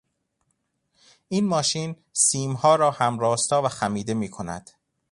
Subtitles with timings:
[1.27, 4.69] این ماشین سیمها را هم راستا و خمیده میکند.